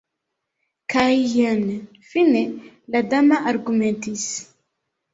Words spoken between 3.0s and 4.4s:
dama argumentis.